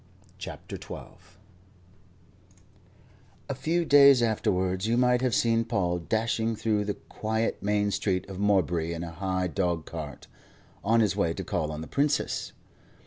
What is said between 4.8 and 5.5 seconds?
you might have